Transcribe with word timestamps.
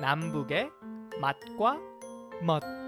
남북의 0.00 0.70
맛과 1.20 1.78
멋 2.42 2.79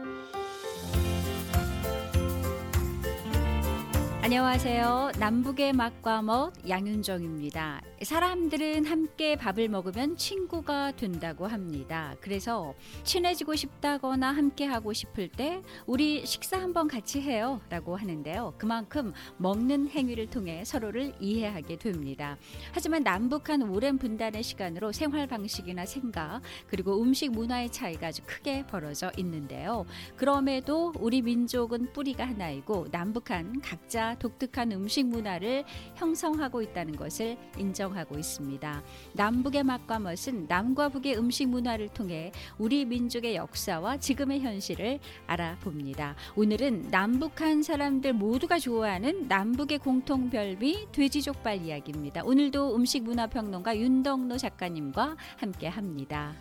안녕하세요. 4.33 5.12
남북의 5.19 5.74
맛과 5.74 6.22
멋 6.22 6.54
양윤정입니다. 6.67 7.82
사람들은 8.03 8.87
함께 8.87 9.37
밥을 9.37 9.69
먹으면 9.69 10.17
친구가 10.17 10.92
된다고 10.92 11.46
합니다. 11.46 12.17
그래서 12.22 12.74
친해지고 13.04 13.54
싶다거나 13.54 14.32
함께 14.32 14.64
하고 14.64 14.95
싶을 14.95 15.28
때 15.28 15.63
우리 15.87 16.24
식사 16.24 16.59
한번 16.59 16.88
같이 16.88 17.20
해요 17.20 17.60
라고 17.68 17.95
하는데요. 17.95 18.55
그만큼 18.56 19.12
먹는 19.36 19.91
행위를 19.91 20.28
통해 20.28 20.64
서로를 20.64 21.12
이해하게 21.20 21.77
됩니다. 21.77 22.38
하지만 22.72 23.05
남북한 23.05 23.60
오랜 23.62 23.98
분단의 23.98 24.42
시간으로 24.42 24.92
생활 24.92 25.27
방식이나 25.27 25.84
생각 25.84 26.41
그리고 26.69 27.02
음식 27.02 27.30
문화의 27.30 27.70
차이가 27.70 28.06
아주 28.06 28.22
크게 28.24 28.64
벌어져 28.66 29.12
있는데요. 29.19 29.84
그럼에도 30.16 30.94
우리 30.98 31.20
민족은 31.20 31.92
뿌리가 31.92 32.27
하나이고 32.27 32.88
남북한 32.91 33.60
각자 33.60 34.16
독특한 34.22 34.70
음식 34.70 35.04
문화를 35.06 35.64
형성하고 35.96 36.62
있다는 36.62 36.94
것을 36.94 37.36
인정하고 37.58 38.16
있습니다. 38.16 38.82
남북의 39.14 39.64
맛과 39.64 39.98
멋은 39.98 40.46
남과 40.46 40.90
북의 40.90 41.18
음식 41.18 41.48
문화를 41.48 41.88
통해 41.88 42.30
우리 42.56 42.84
민족의 42.84 43.34
역사와 43.34 43.96
지금의 43.96 44.40
현실을 44.40 45.00
알아봅니다. 45.27 46.14
오늘은 46.36 46.90
남북한 46.92 47.64
사람들 47.64 48.12
모두가 48.12 48.60
좋아하는 48.60 49.27
남북의 49.27 49.78
공통 49.78 50.30
별미 50.30 50.86
돼지족발 50.92 51.62
이야기입니다. 51.62 52.22
오늘도 52.25 52.77
음식 52.77 53.02
문화 53.02 53.27
평론가 53.27 53.77
윤덕노 53.77 54.36
작가님과 54.36 55.16
함께 55.36 55.66
합니다. 55.66 56.34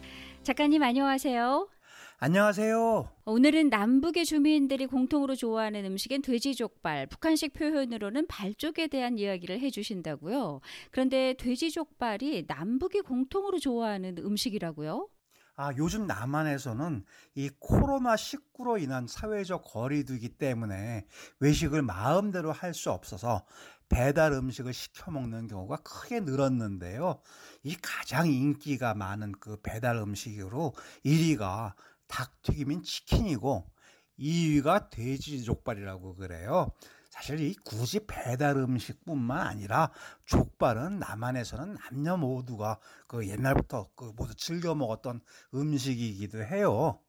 작가님 0.44 0.84
안녕하세요. 0.84 1.81
안녕하세요. 2.24 3.10
오늘은 3.26 3.70
남북의 3.70 4.26
주민들이 4.26 4.86
공통으로 4.86 5.34
좋아하는 5.36 5.86
음식인 5.86 6.22
돼지족발, 6.22 7.08
북한식 7.08 7.54
표현으로는 7.54 8.28
발족에 8.28 8.86
대한 8.90 9.18
이야기를 9.18 9.60
해주신다고요. 9.60 10.62
그런데 10.92 11.34
돼지족발이 11.40 12.46
남북이 12.48 13.02
공통으로 13.02 13.58
좋아하는 13.58 14.20
음식이라고요? 14.20 15.10
아, 15.56 15.72
요즘 15.78 16.06
남한에서는 16.06 17.06
이 17.36 17.50
코로나 17.60 18.14
19로 18.16 18.82
인한 18.82 19.08
사회적 19.08 19.64
거리두기 19.66 20.30
때문에 20.30 21.06
외식을 21.40 21.82
마음대로 21.82 22.52
할 22.52 22.74
수 22.76 22.92
없어서 22.92 23.46
배달 23.90 24.32
음식을 24.32 24.74
시켜 24.74 25.12
먹는 25.12 25.48
경우가 25.48 25.78
크게 25.78 26.22
늘었는데요. 26.22 27.20
이 27.64 27.76
가장 27.82 28.32
인기가 28.32 28.94
많은 28.94 29.34
그 29.34 29.58
배달 29.62 29.98
음식으로 29.98 30.74
1위가 31.06 31.74
닭튀김인 32.12 32.84
치킨이고 32.84 33.66
2위가 34.20 34.90
돼지 34.90 35.44
족발이라고 35.44 36.16
그래요. 36.16 36.72
사실 37.10 37.40
이 37.42 37.56
굳이 37.56 38.06
배달 38.08 38.58
음식뿐만 38.58 39.46
아니라 39.46 39.92
족발은 40.26 41.00
남한에서는 41.00 41.76
남녀 41.76 42.18
모두가 42.18 42.80
그 43.08 43.28
옛날부터 43.28 43.90
그 43.96 44.14
모두 44.16 44.36
즐겨 44.36 44.76
먹었던 44.76 45.22
음식이기도 45.54 46.44
해요. 46.44 47.00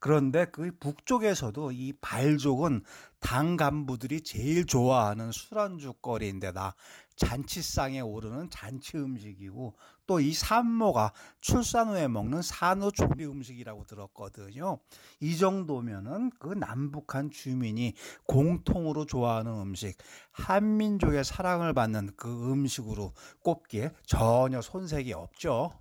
그런데 0.00 0.46
그 0.46 0.70
북쪽에서도 0.78 1.72
이 1.72 1.92
발족은 2.00 2.82
당 3.20 3.56
간부들이 3.56 4.22
제일 4.22 4.66
좋아하는 4.66 5.32
술안주거리인데다 5.32 6.74
잔치상에 7.16 8.00
오르는 8.00 8.48
잔치 8.50 8.96
음식이고 8.96 9.74
또 10.06 10.20
이 10.20 10.32
산모가 10.32 11.12
출산 11.42 11.88
후에 11.88 12.08
먹는 12.08 12.40
산후 12.40 12.92
조리 12.92 13.26
음식이라고 13.26 13.84
들었거든요. 13.84 14.78
이 15.20 15.36
정도면은 15.36 16.30
그 16.38 16.48
남북한 16.48 17.30
주민이 17.30 17.94
공통으로 18.26 19.04
좋아하는 19.04 19.52
음식, 19.52 19.98
한민족의 20.32 21.24
사랑을 21.24 21.74
받는 21.74 22.12
그 22.16 22.52
음식으로 22.52 23.12
꼽기에 23.42 23.92
전혀 24.06 24.62
손색이 24.62 25.12
없죠. 25.12 25.72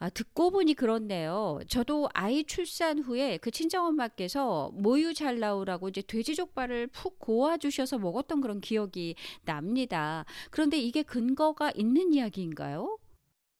아, 0.00 0.08
듣고 0.10 0.52
보니 0.52 0.74
그렇네요. 0.74 1.58
저도 1.66 2.08
아이 2.14 2.44
출산 2.44 3.00
후에 3.00 3.36
그 3.38 3.50
친정엄마께서 3.50 4.70
모유 4.74 5.12
잘 5.12 5.40
나오라고 5.40 5.88
이제 5.88 6.02
돼지 6.02 6.36
족발을 6.36 6.86
푹 6.88 7.18
고아주셔서 7.18 7.98
먹었던 7.98 8.40
그런 8.40 8.60
기억이 8.60 9.16
납니다. 9.44 10.24
그런데 10.50 10.78
이게 10.78 11.02
근거가 11.02 11.72
있는 11.74 12.12
이야기인가요? 12.12 12.98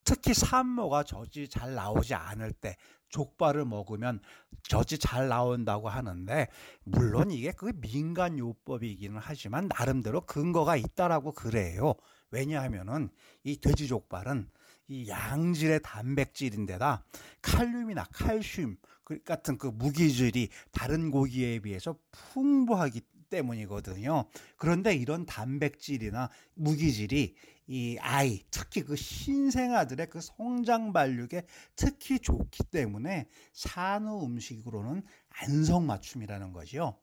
특히 0.04 0.32
산모가 0.32 1.02
젖이 1.02 1.48
잘 1.48 1.74
나오지 1.74 2.14
않을 2.14 2.52
때 2.52 2.76
족발을 3.08 3.64
먹으면 3.64 4.20
젖이 4.62 4.98
잘 5.00 5.28
나온다고 5.28 5.88
하는데 5.88 6.46
물론 6.84 7.32
이게 7.32 7.50
그 7.50 7.72
민간 7.80 8.38
요법이기는 8.38 9.18
하지만 9.20 9.68
나름대로 9.76 10.20
근거가 10.20 10.76
있다라고 10.76 11.32
그래요. 11.32 11.94
왜냐하면은 12.30 13.10
이 13.42 13.60
돼지 13.60 13.88
족발은 13.88 14.48
이 14.88 15.08
양질의 15.08 15.80
단백질인데다 15.82 17.04
칼륨이나 17.42 18.04
칼슘 18.12 18.76
그 19.04 19.22
같은 19.22 19.56
그 19.56 19.68
무기질이 19.68 20.48
다른 20.70 21.10
고기에 21.10 21.60
비해서 21.60 21.98
풍부하기 22.10 23.00
때문이거든요. 23.30 24.24
그런데 24.56 24.94
이런 24.94 25.24
단백질이나 25.26 26.30
무기질이 26.54 27.34
이 27.70 27.98
아이, 28.00 28.42
특히 28.50 28.82
그 28.82 28.96
신생아들의 28.96 30.08
그 30.08 30.20
성장 30.22 30.92
발육에 30.94 31.46
특히 31.76 32.18
좋기 32.18 32.64
때문에 32.70 33.28
산후 33.52 34.24
음식으로는 34.24 35.02
안성맞춤이라는 35.28 36.52
거죠. 36.52 36.98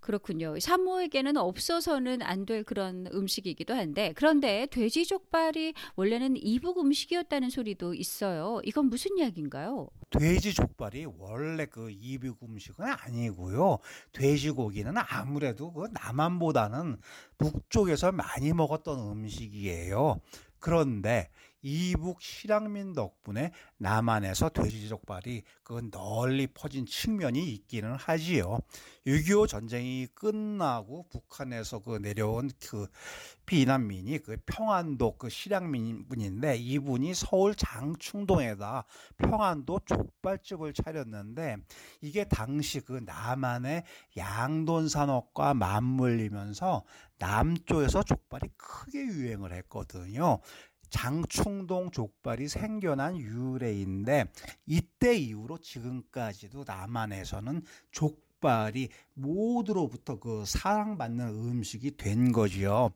그렇군요. 0.00 0.58
산모에게는 0.58 1.36
없어서는 1.36 2.22
안 2.22 2.46
될 2.46 2.62
그런 2.62 3.08
음식이기도 3.12 3.74
한데 3.74 4.12
그런데 4.14 4.66
돼지 4.70 5.04
족발이 5.04 5.74
원래는 5.96 6.36
이북 6.36 6.78
음식이었다는 6.78 7.50
소리도 7.50 7.94
있어요. 7.94 8.60
이건 8.62 8.86
무슨 8.86 9.18
이야기인가요? 9.18 9.88
돼지 10.10 10.54
족발이 10.54 11.06
원래 11.18 11.66
그 11.66 11.90
이북 11.90 12.38
음식은 12.44 12.84
아니고요. 12.84 13.78
돼지고기는 14.12 14.94
아무래도 15.08 15.72
그 15.72 15.88
남한보다는 15.90 16.98
북쪽에서 17.36 18.12
많이 18.12 18.52
먹었던 18.52 18.98
음식이에요. 19.10 20.20
그런데 20.60 21.28
이북 21.68 22.22
실향민 22.22 22.92
덕분에 22.92 23.50
남한에서 23.78 24.50
돼지 24.50 24.88
족발이 24.88 25.42
그 25.64 25.90
널리 25.90 26.46
퍼진 26.46 26.86
측면이 26.86 27.42
있기는 27.54 27.92
하지요. 27.96 28.60
6.25 29.04 29.48
전쟁이 29.48 30.06
끝나고 30.14 31.08
북한에서 31.10 31.80
그 31.80 31.96
내려온 31.96 32.52
그 32.60 32.86
비난민이 33.46 34.18
그 34.18 34.36
평안도 34.46 35.18
그 35.18 35.28
실향민 35.28 36.06
분인데 36.06 36.56
이분이 36.56 37.14
서울 37.14 37.56
장충동에다 37.56 38.84
평안도 39.18 39.80
족발집을 39.86 40.72
차렸는데 40.72 41.56
이게 42.00 42.22
당시 42.22 42.78
그 42.78 43.02
남한의 43.04 43.82
양돈 44.16 44.88
산업과 44.88 45.54
맞물리면서 45.54 46.84
남쪽에서 47.18 48.02
족발이 48.02 48.50
크게 48.56 49.04
유행을 49.04 49.52
했거든요. 49.52 50.40
장충동 50.90 51.90
족발이 51.90 52.48
생겨난 52.48 53.16
유래인데 53.16 54.26
이때 54.66 55.16
이후로 55.16 55.58
지금까지도 55.58 56.64
남한에서는 56.66 57.62
족발이 57.90 58.88
모두로부터 59.14 60.18
그 60.18 60.44
사랑받는 60.46 61.28
음식이 61.28 61.96
된 61.96 62.32
거지요. 62.32 62.92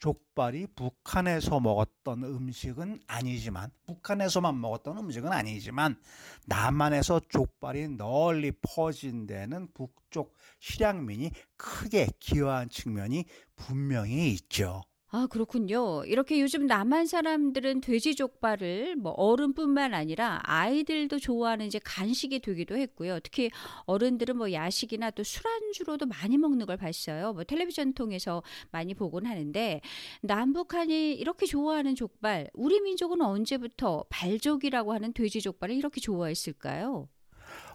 족발이 0.00 0.68
북한에서 0.74 1.60
먹었던 1.60 2.24
음식은 2.24 3.00
아니지만 3.06 3.70
북한에서만 3.86 4.58
먹었던 4.58 4.96
음식은 4.96 5.30
아니지만 5.30 6.00
남한에서 6.46 7.20
족발이 7.28 7.88
널리 7.88 8.50
퍼진 8.62 9.26
데는 9.26 9.68
북쪽 9.74 10.34
실향민이 10.58 11.32
크게 11.56 12.08
기여한 12.18 12.70
측면이 12.70 13.26
분명히 13.56 14.32
있죠. 14.32 14.82
아, 15.12 15.26
그렇군요. 15.26 16.04
이렇게 16.04 16.40
요즘 16.40 16.66
남한 16.66 17.06
사람들은 17.06 17.80
돼지 17.80 18.14
족발을 18.14 18.94
뭐 18.94 19.10
어른뿐만 19.12 19.92
아니라 19.92 20.40
아이들도 20.44 21.18
좋아하는 21.18 21.66
이제 21.66 21.80
간식이 21.82 22.38
되기도 22.38 22.76
했고요. 22.76 23.18
특히 23.18 23.50
어른들은 23.86 24.36
뭐 24.36 24.52
야식이나 24.52 25.10
또 25.10 25.24
술안주로도 25.24 26.06
많이 26.06 26.38
먹는 26.38 26.64
걸 26.64 26.76
봤어요. 26.76 27.32
뭐 27.32 27.42
텔레비전 27.42 27.92
통해서 27.94 28.44
많이 28.70 28.94
보곤 28.94 29.26
하는데 29.26 29.80
남북한이 30.22 31.14
이렇게 31.14 31.44
좋아하는 31.44 31.96
족발, 31.96 32.48
우리 32.54 32.80
민족은 32.80 33.20
언제부터 33.20 34.04
발족이라고 34.10 34.92
하는 34.92 35.12
돼지 35.12 35.40
족발을 35.40 35.74
이렇게 35.74 36.00
좋아했을까요? 36.00 37.08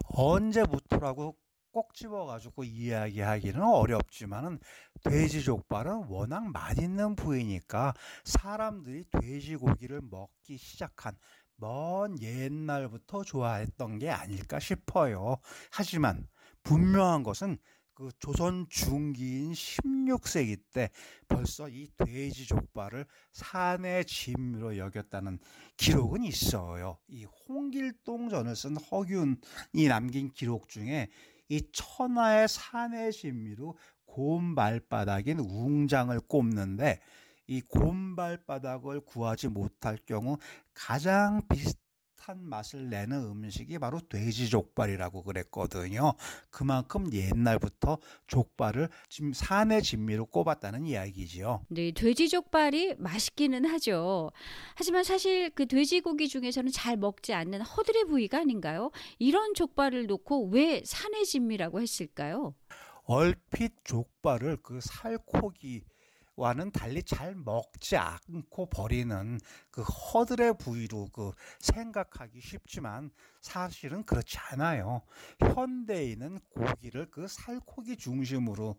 언제부터라고 0.06 1.36
꼭 1.76 1.94
집어가지고 1.94 2.64
이야기하기는 2.64 3.62
어렵지만은 3.62 4.60
돼지족발은 5.04 6.06
워낙 6.08 6.50
맛있는 6.50 7.18
부위니까 7.18 7.94
사람들이 8.24 9.04
돼지고기를 9.12 10.00
먹기 10.10 10.58
시작한 10.58 11.18
먼 11.58 12.18
옛날부터 12.22 13.26
좋아했던 13.26 14.00
게 14.00 14.10
아닐까 14.10 14.58
싶어요. 14.58 15.36
하지만 15.70 16.30
분명한 16.64 17.24
것은 17.24 17.58
그 17.94 18.10
조선 18.20 18.68
중기인 18.70 19.52
16세기 19.52 20.62
때 20.72 20.90
벌써 21.28 21.68
이 21.68 21.90
돼지 21.98 22.46
족발을 22.48 23.06
산의 23.34 24.06
진미로 24.06 24.78
여겼다는 24.78 25.40
기록은 25.76 26.24
있어요. 26.24 27.00
이 27.08 27.26
홍길동전을 27.26 28.56
쓴 28.56 28.78
허균이 28.78 29.88
남긴 29.90 30.32
기록 30.32 30.70
중에 30.70 31.10
이 31.50 31.62
천하의 31.72 32.48
산의 32.48 33.12
진미로 33.12 33.78
곰 34.06 34.56
발바닥인 34.56 35.40
웅장을 35.40 36.18
꼽는데 36.22 37.02
이 37.48 37.62
곰발바닥을 37.62 39.02
구하지 39.02 39.50
못할 39.50 39.98
경우 40.06 40.38
가장 40.74 41.42
비슷 41.48 41.85
한 42.26 42.44
맛을 42.44 42.90
내는 42.90 43.24
음식이 43.24 43.78
바로 43.78 44.00
돼지 44.00 44.50
족발이라고 44.50 45.22
그랬거든요. 45.22 46.14
그만큼 46.50 47.14
옛날부터 47.14 48.00
족발을 48.26 48.90
지금 49.10 49.32
산의 49.32 49.84
진미로 49.84 50.26
꼽았다는 50.26 50.88
이야기지요. 50.88 51.66
네, 51.70 51.92
돼지 51.92 52.28
족발이 52.28 52.96
맛있기는 52.98 53.66
하죠. 53.66 54.32
하지만 54.74 55.04
사실 55.04 55.52
그 55.52 55.68
돼지고기 55.68 56.28
중에서는 56.28 56.72
잘 56.72 56.98
먹지 56.98 57.32
않는 57.36 57.62
허들의 57.62 58.06
부위가 58.06 58.40
아닌가요? 58.40 58.90
이런 59.20 59.54
족발을 59.54 60.08
놓고 60.08 60.50
왜 60.50 60.82
산의 60.84 61.26
진미라고 61.26 61.80
했을까요? 61.80 62.56
얼핏 63.04 63.72
족발을 63.84 64.58
그 64.64 64.80
살코기 64.82 65.84
와는 66.36 66.72
달리 66.72 67.02
잘 67.04 67.36
먹지 67.36 67.98
않고 67.98 68.70
버리는 68.70 69.40
그 69.72 69.82
허들의 69.82 70.58
부위로 70.58 71.10
그 71.14 71.32
생각하기 71.60 72.42
쉽지만 72.42 73.12
사실은 73.42 74.04
그렇지 74.04 74.38
않아요. 74.52 75.02
현대인은 75.40 76.40
고기를 76.50 77.10
그 77.10 77.28
살코기 77.28 77.98
중심으로 77.98 78.76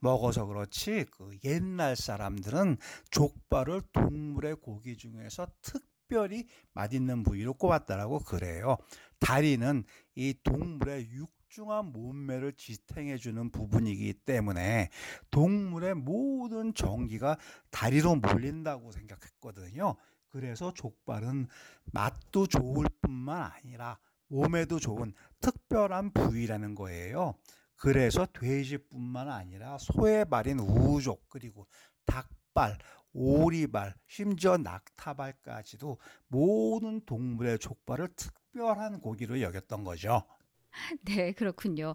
먹어서 0.00 0.46
그렇지 0.46 1.06
그 1.10 1.36
옛날 1.44 1.96
사람들은 1.96 2.78
족발을 3.10 3.82
동물의 3.92 4.56
고기 4.56 4.96
중에서 4.96 5.46
특별히 5.60 6.46
맛있는 6.72 7.22
부위로 7.22 7.54
꼽았다라고 7.54 8.20
그래요. 8.20 8.78
다리는 9.20 9.84
이 10.16 10.34
동물의 10.42 11.10
육 11.12 11.30
집중한 11.50 11.86
몸매를 11.86 12.52
지탱해주는 12.52 13.50
부분이기 13.50 14.14
때문에 14.14 14.88
동물의 15.30 15.94
모든 15.94 16.72
전기가 16.74 17.36
다리로 17.70 18.16
몰린다고 18.16 18.92
생각했거든요. 18.92 19.96
그래서 20.28 20.72
족발은 20.72 21.48
맛도 21.92 22.46
좋을 22.46 22.86
뿐만 23.02 23.50
아니라 23.52 23.98
몸에도 24.28 24.78
좋은 24.78 25.12
특별한 25.40 26.12
부위라는 26.12 26.76
거예요. 26.76 27.34
그래서 27.74 28.26
돼지뿐만 28.26 29.28
아니라 29.28 29.76
소의 29.78 30.26
발인 30.26 30.60
우족 30.60 31.28
그리고 31.28 31.66
닭 32.06 32.28
발, 32.54 32.78
오리발, 33.12 33.94
심지어 34.06 34.56
낙타발까지도 34.56 35.98
모든 36.28 37.04
동물의 37.04 37.58
족발을 37.58 38.08
특별한 38.14 39.00
고기로 39.00 39.40
여겼던 39.40 39.84
거죠. 39.84 40.24
네, 41.02 41.32
그렇군요. 41.32 41.94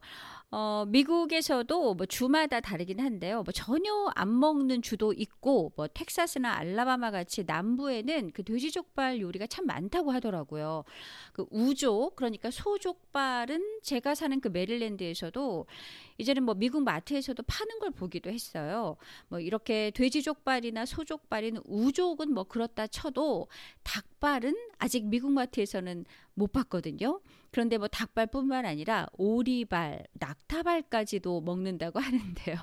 어, 0.52 0.86
미국에서도 0.88 1.94
뭐 1.96 2.06
주마다 2.06 2.60
다르긴 2.60 3.00
한데요. 3.00 3.44
뭐 3.44 3.52
전혀 3.52 3.92
안 4.16 4.38
먹는 4.40 4.82
주도 4.82 5.14
있고, 5.14 5.74
뭐 5.76 5.88
텍사스나 5.88 6.54
알라바마 6.54 7.12
같이 7.12 7.44
남부에는 7.46 8.32
그 8.32 8.44
돼지족발 8.44 9.20
요리가 9.22 9.48
참 9.48 9.66
많다고 9.66 10.12
하더라고요. 10.12 10.84
그 11.34 11.46
우족, 11.52 12.16
그러니까 12.16 12.52
소족발은 12.52 13.80
제가 13.84 14.16
사는 14.16 14.40
그 14.40 14.50
메릴랜드에서도 14.50 15.66
이제는 16.18 16.44
뭐 16.44 16.56
미국 16.56 16.84
마트에서도 16.84 17.42
파는 17.44 17.80
걸 17.80 17.92
보기도 17.92 18.30
했어요. 18.30 18.98
뭐 19.28 19.40
이렇게 19.40 19.92
돼지족발이나 19.92 20.86
소족발인 20.86 21.58
우족은 21.66 22.34
뭐 22.34 22.44
그렇다 22.46 22.88
쳐도 22.88 23.48
닭발은 23.84 24.56
아직 24.78 25.06
미국 25.06 25.32
마트에서는 25.32 26.06
못 26.34 26.52
봤거든요. 26.52 27.22
그런데 27.56 27.78
뭐 27.78 27.88
닭발뿐만 27.88 28.66
아니라 28.66 29.08
오리발, 29.14 30.04
낙타발까지도 30.12 31.40
먹는다고 31.40 32.02
하는데요. 32.04 32.58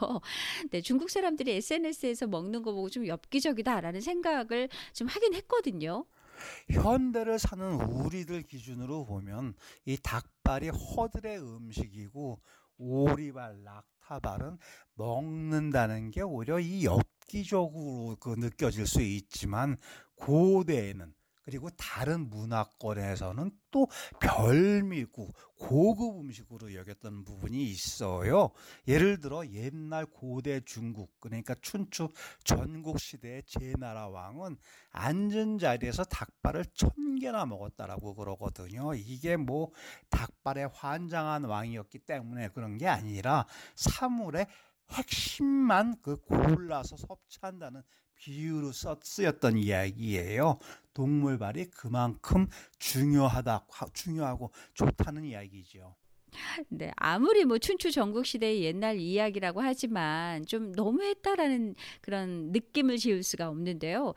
네, 0.70 0.82
중국 0.82 1.08
사람들이 1.08 1.50
SNS에서 1.52 2.26
먹는 2.26 2.62
거 2.62 2.74
보고 2.74 2.90
좀 2.90 3.06
엽기적이다라는 3.06 4.02
생각을 4.02 4.68
좀 4.92 5.08
하긴 5.08 5.32
했거든요. 5.32 6.04
현대를 6.68 7.38
사는 7.38 7.72
우리들 7.80 8.42
기준으로 8.42 9.06
보면 9.06 9.54
이 9.86 9.96
닭발이 9.96 10.68
허들의 10.68 11.38
음식이고 11.38 12.42
오리발, 12.76 13.62
낙타발은 13.62 14.58
먹는다는 14.96 16.10
게 16.10 16.20
오히려 16.20 16.60
이 16.60 16.84
엽기적으로 16.84 18.16
그 18.20 18.34
느껴질 18.36 18.86
수 18.86 19.00
있지만 19.00 19.78
고대에는 20.16 21.14
그리고 21.44 21.70
다른 21.70 22.28
문화권에서는 22.30 23.50
또 23.70 23.88
별미고 24.20 25.28
고급 25.56 26.20
음식으로 26.20 26.74
여겼던 26.74 27.24
부분이 27.24 27.64
있어요. 27.64 28.50
예를 28.88 29.20
들어 29.20 29.46
옛날 29.48 30.06
고대 30.06 30.60
중국 30.64 31.10
그러니까 31.20 31.54
춘추 31.60 32.08
전국 32.44 32.98
시대의 33.00 33.42
제나라 33.46 34.08
왕은 34.08 34.56
앉은 34.90 35.58
자리에서 35.58 36.04
닭발을 36.04 36.64
천 36.74 36.90
개나 37.20 37.46
먹었다라고 37.46 38.14
그러거든요. 38.14 38.94
이게 38.94 39.36
뭐 39.36 39.70
닭발에 40.10 40.64
환장한 40.72 41.44
왕이었기 41.44 42.00
때문에 42.00 42.48
그런 42.48 42.78
게 42.78 42.88
아니라 42.88 43.46
사물의 43.76 44.46
핵심만 44.90 45.96
그 46.02 46.16
골라서 46.16 46.96
섭취한다는 46.96 47.82
비유로 48.14 48.70
쓰였던 48.72 49.58
이야기예요. 49.58 50.58
동물발이 50.94 51.70
그만큼 51.70 52.46
중요하다, 52.78 53.66
중요하고 53.94 54.52
좋다는 54.74 55.24
이야기죠. 55.24 55.96
네, 56.68 56.92
아무리 56.96 57.44
뭐 57.44 57.58
춘추 57.58 57.90
전국 57.90 58.24
시대의 58.24 58.62
옛날 58.62 58.98
이야기라고 58.98 59.60
하지만 59.60 60.44
좀 60.46 60.72
너무했다라는 60.72 61.74
그런 62.00 62.52
느낌을 62.52 62.96
지울 62.96 63.22
수가 63.22 63.48
없는데요. 63.48 64.14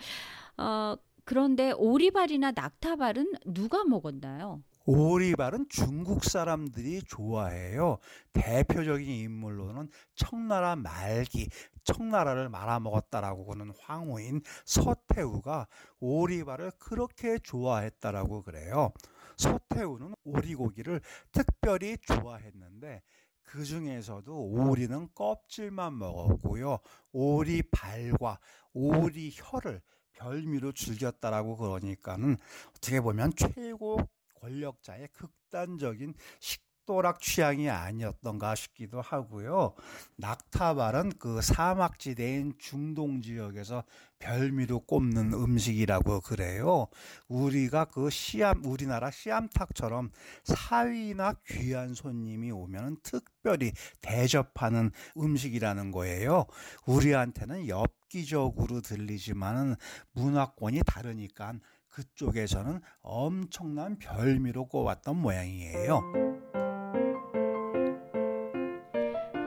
어, 0.58 0.96
그런데 1.26 1.72
오리발이나 1.72 2.52
낙타발은 2.52 3.34
누가 3.46 3.84
먹었나요? 3.84 4.62
오리발은 4.86 5.68
중국 5.70 6.24
사람들이 6.24 7.04
좋아해요. 7.04 7.98
대표적인 8.34 9.08
인물로는 9.08 9.90
청나라 10.16 10.76
말기, 10.76 11.50
청나라를 11.84 12.50
말아먹었다라고 12.50 13.52
하는 13.52 13.72
황후인 13.80 14.42
서태후가 14.66 15.68
오리발을 16.00 16.72
그렇게 16.78 17.40
좋아했다라고 17.40 18.44
그래요. 18.44 18.92
서태후는 19.38 20.16
오리고기를 20.24 21.02
특별히 21.32 21.98
좋아했는데 21.98 23.02
그 23.44 23.64
중에서도 23.64 24.34
오리는 24.34 25.08
껍질만 25.14 25.98
먹었고요. 25.98 26.80
오리 27.12 27.62
발과 27.72 28.40
오리 28.74 29.32
혀를 29.34 29.82
별미로 30.14 30.72
즐겼다라고 30.72 31.58
그러니까는 31.58 32.38
어떻게 32.76 33.02
보면 33.02 33.34
최고 33.36 33.98
권력자의 34.36 35.10
극단적인 35.14 36.14
식도락 36.40 37.20
취향이 37.20 37.70
아니었던가 37.70 38.54
싶기도 38.56 39.02
하고요. 39.02 39.74
낙타발은 40.18 41.14
그 41.18 41.42
사막지대인 41.42 42.54
중동 42.60 43.22
지역에서 43.22 43.84
별미로 44.20 44.80
꼽는 44.80 45.34
음식이라고 45.34 46.22
그래요. 46.22 46.88
우리가 47.28 47.86
그 47.86 48.10
시암 48.10 48.64
우리나라 48.66 49.12
시암탉처럼 49.12 50.12
사위나 50.44 51.34
귀한 51.48 51.94
손님이 51.94 52.52
오면 52.52 52.98
특별히 53.04 53.72
대접하는 54.02 54.92
음식이라는 55.18 55.92
거예요. 55.92 56.46
우리한테는 56.86 57.68
엽기적으로 57.68 58.82
들리지만은 58.82 59.76
문화권이 60.14 60.82
다르니까 60.86 61.54
그쪽에서는 61.96 62.82
엄청난 63.02 63.98
별미로 63.98 64.66
꼽았던 64.66 65.16
모양이에요. 65.18 66.02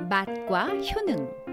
맛과 0.09 0.69
효능. 0.69 1.48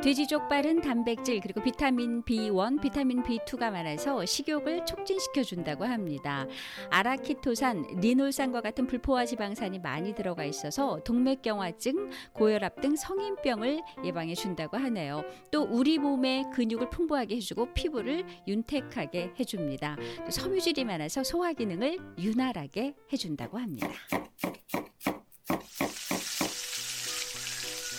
돼지 0.00 0.28
족 0.28 0.48
발은 0.48 0.80
단백질 0.80 1.40
그리고 1.40 1.60
비타민 1.60 2.22
B1, 2.22 2.80
비타민 2.80 3.20
B2가 3.24 3.72
많아서 3.72 4.24
식욕을 4.24 4.86
촉진시켜 4.86 5.42
준다고 5.42 5.84
합니다. 5.84 6.46
아라키토산, 6.90 7.98
리놀산과 8.00 8.60
같은 8.60 8.86
불포화 8.86 9.26
지방산이 9.26 9.80
많이 9.80 10.14
들어가 10.14 10.44
있어서 10.44 11.00
동맥경화증, 11.04 12.10
고혈압 12.32 12.80
등 12.80 12.94
성인병을 12.94 13.82
예방해 14.04 14.34
준다고 14.34 14.76
하네요. 14.76 15.24
또 15.50 15.62
우리 15.62 15.98
몸의 15.98 16.44
근육을 16.52 16.90
풍부하게 16.90 17.34
해주고 17.36 17.74
피부를 17.74 18.24
윤택하게 18.46 19.32
해줍니다. 19.40 19.96
또 20.24 20.30
섬유질이 20.30 20.84
많아서 20.84 21.24
소화 21.24 21.52
기능을 21.52 21.98
윤활하게 22.18 22.94
해준다고 23.12 23.58
합니다. 23.58 23.88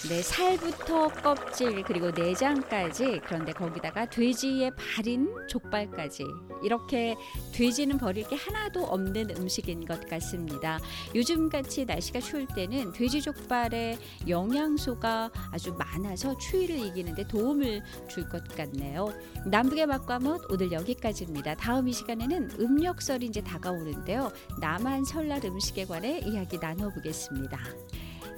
네, 0.08 0.22
살부터 0.22 1.10
껍질 1.10 1.84
그리고 1.84 2.10
내장까지 2.12 3.20
그런데 3.26 3.52
거기다가 3.52 4.06
돼지의 4.10 4.72
발인 4.78 5.28
족발까지 5.50 6.24
이렇게 6.64 7.16
돼지는 7.54 7.98
버릴 7.98 8.26
게 8.28 8.38
하나도 8.38 8.86
없는 8.86 9.32
음식인 9.38 9.86
것 9.86 10.08
같습니다. 10.08 10.80
요즘 11.14 11.50
같이 11.50 11.84
날씨가 11.84 12.22
추울 12.22 12.48
때는 12.48 12.94
돼지 12.94 13.22
족발에 13.22 13.98
영양소가 14.28 15.32
아주 15.52 15.74
많아서 15.74 16.38
추위를 16.38 16.78
이기는데 16.78 17.28
도움을 17.28 17.82
줄 18.08 18.30
것 18.30 18.44
같네요. 18.56 19.12
남북의 19.48 19.88
맛과 19.88 20.20
멋 20.20 20.42
오늘 20.52 20.72
여기까지입니다. 20.72 21.56
다음 21.56 21.88
이 21.88 21.94
시간에는 21.94 22.52
음력설이 22.60 23.26
이제 23.26 23.42
다가오는데요. 23.42 24.32
남한 24.62 25.04
설날 25.04 25.44
음식에 25.44 25.86
관해 25.86 26.20
이야기 26.20 26.58
나눠보겠습니다. 26.60 27.60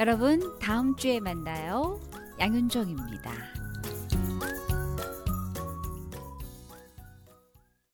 여러분 0.02 0.58
다음 0.58 0.96
주에 0.96 1.20
만나요. 1.20 2.00
양윤정입니다. 2.40 3.61